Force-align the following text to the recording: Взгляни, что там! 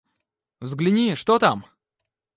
Взгляни, 0.61 1.13
что 1.13 1.37
там! 1.37 1.63